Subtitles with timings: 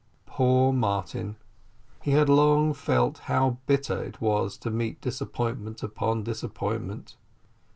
[0.25, 1.35] Poor Martin!
[2.01, 7.17] he had long felt how bitter it was to meet disappointment upon disappointment.